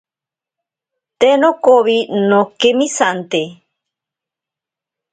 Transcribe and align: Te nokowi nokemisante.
Te 1.19 1.29
nokowi 1.41 1.97
nokemisante. 2.29 3.41